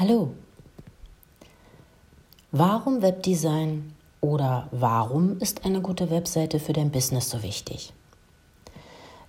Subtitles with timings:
[0.00, 0.30] Hallo.
[2.52, 3.92] Warum Webdesign
[4.22, 7.92] oder warum ist eine gute Webseite für dein Business so wichtig?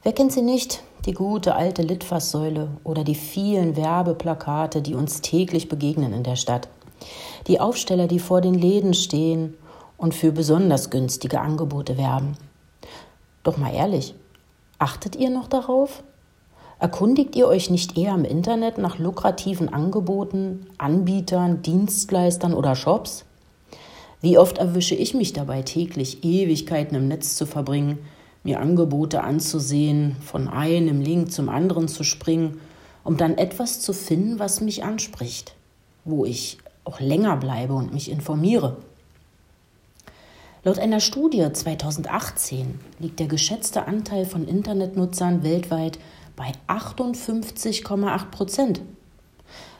[0.02, 0.81] Wer kennt sie nicht?
[1.05, 6.70] Die gute alte Litfaßsäule oder die vielen Werbeplakate, die uns täglich begegnen in der Stadt.
[7.47, 9.57] Die Aufsteller, die vor den Läden stehen
[9.97, 12.38] und für besonders günstige Angebote werben.
[13.43, 14.15] Doch mal ehrlich,
[14.79, 16.01] achtet ihr noch darauf?
[16.82, 23.23] Erkundigt ihr euch nicht eher im Internet nach lukrativen Angeboten, Anbietern, Dienstleistern oder Shops?
[24.20, 27.99] Wie oft erwische ich mich dabei täglich, Ewigkeiten im Netz zu verbringen,
[28.44, 32.59] mir Angebote anzusehen, von einem Link zum anderen zu springen,
[33.04, 35.54] um dann etwas zu finden, was mich anspricht,
[36.04, 38.77] wo ich auch länger bleibe und mich informiere.
[40.63, 45.99] Laut einer Studie 2018 liegt der geschätzte Anteil von Internetnutzern weltweit
[46.41, 48.82] bei 58,8 Prozent.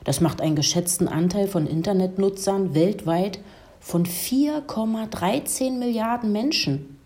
[0.04, 3.40] Das macht einen geschätzten Anteil von Internetnutzern weltweit
[3.80, 6.98] von 4,13 Milliarden Menschen.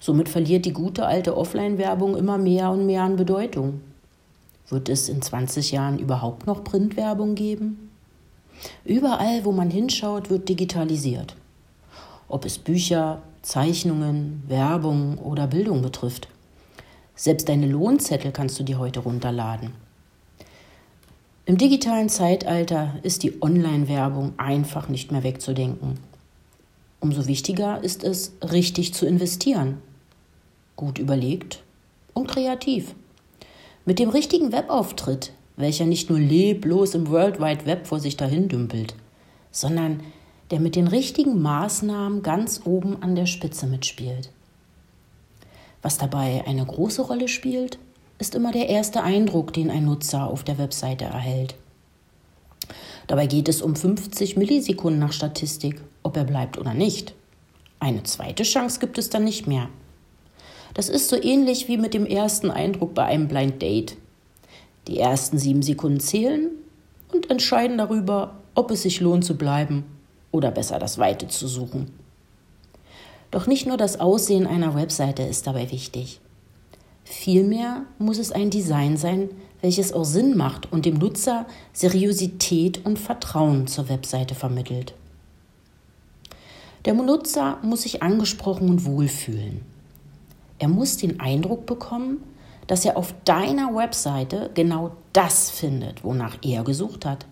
[0.00, 3.82] Somit verliert die gute alte Offline-Werbung immer mehr und mehr an Bedeutung.
[4.70, 7.90] Wird es in 20 Jahren überhaupt noch Printwerbung geben?
[8.86, 11.36] Überall, wo man hinschaut, wird digitalisiert.
[12.28, 16.28] Ob es Bücher, Zeichnungen, Werbung oder Bildung betrifft.
[17.16, 19.70] Selbst deine Lohnzettel kannst du dir heute runterladen.
[21.46, 25.98] Im digitalen Zeitalter ist die Online-Werbung einfach nicht mehr wegzudenken.
[27.00, 29.78] Umso wichtiger ist es, richtig zu investieren.
[30.74, 31.62] Gut überlegt
[32.14, 32.94] und kreativ.
[33.84, 38.48] Mit dem richtigen Webauftritt, welcher nicht nur leblos im World Wide Web vor sich dahin
[38.48, 38.94] dümpelt,
[39.52, 40.00] sondern
[40.50, 44.30] der mit den richtigen Maßnahmen ganz oben an der Spitze mitspielt.
[45.84, 47.78] Was dabei eine große Rolle spielt,
[48.18, 51.56] ist immer der erste Eindruck, den ein Nutzer auf der Webseite erhält.
[53.06, 57.12] Dabei geht es um 50 Millisekunden nach Statistik, ob er bleibt oder nicht.
[57.80, 59.68] Eine zweite Chance gibt es dann nicht mehr.
[60.72, 63.98] Das ist so ähnlich wie mit dem ersten Eindruck bei einem Blind Date.
[64.88, 66.48] Die ersten sieben Sekunden zählen
[67.12, 69.84] und entscheiden darüber, ob es sich lohnt zu bleiben
[70.30, 72.03] oder besser das Weite zu suchen.
[73.34, 76.20] Doch nicht nur das Aussehen einer Webseite ist dabei wichtig.
[77.02, 79.28] Vielmehr muss es ein Design sein,
[79.60, 84.94] welches auch Sinn macht und dem Nutzer Seriosität und Vertrauen zur Webseite vermittelt.
[86.84, 89.62] Der Nutzer muss sich angesprochen und wohlfühlen.
[90.60, 92.22] Er muss den Eindruck bekommen,
[92.68, 97.26] dass er auf deiner Webseite genau das findet, wonach er gesucht hat.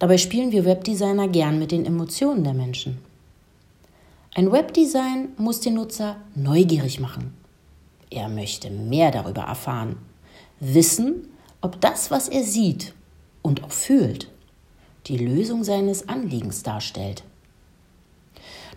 [0.00, 3.13] Dabei spielen wir Webdesigner gern mit den Emotionen der Menschen.
[4.36, 7.32] Ein Webdesign muss den Nutzer neugierig machen.
[8.10, 9.96] Er möchte mehr darüber erfahren,
[10.58, 11.28] wissen,
[11.60, 12.94] ob das, was er sieht
[13.42, 14.28] und auch fühlt,
[15.06, 17.22] die Lösung seines Anliegens darstellt.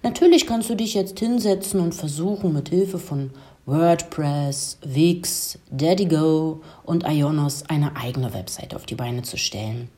[0.03, 3.31] Natürlich kannst du dich jetzt hinsetzen und versuchen, mit Hilfe von
[3.65, 9.89] WordPress, Wix, DaddyGo und Ionos eine eigene Website auf die Beine zu stellen.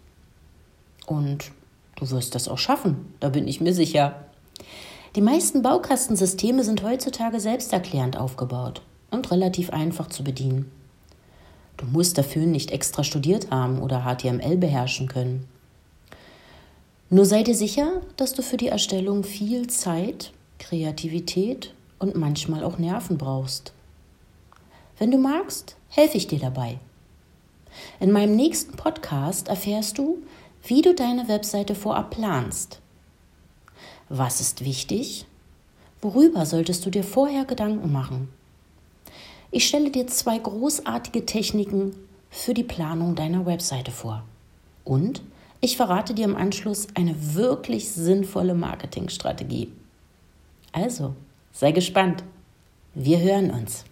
[1.06, 1.52] Und
[1.98, 4.26] du wirst das auch schaffen, da bin ich mir sicher.
[5.16, 10.72] Die meisten Baukastensysteme sind heutzutage selbsterklärend aufgebaut und relativ einfach zu bedienen.
[11.78, 15.48] Du musst dafür nicht extra studiert haben oder HTML beherrschen können.
[17.10, 22.78] Nur sei dir sicher, dass du für die Erstellung viel Zeit, Kreativität und manchmal auch
[22.78, 23.74] Nerven brauchst.
[25.00, 26.78] Wenn du magst, helfe ich dir dabei.
[28.00, 30.22] In meinem nächsten Podcast erfährst du,
[30.62, 32.80] wie du deine Webseite vorab planst
[34.10, 35.26] was ist wichtig?
[36.02, 38.30] Worüber solltest du dir vorher Gedanken machen?
[39.52, 41.96] Ich stelle dir zwei großartige Techniken
[42.30, 44.24] für die Planung deiner Webseite vor.
[44.84, 45.22] Und
[45.62, 49.72] ich verrate dir im Anschluss eine wirklich sinnvolle Marketingstrategie.
[50.72, 51.16] Also,
[51.52, 52.24] sei gespannt.
[52.94, 53.84] Wir hören uns.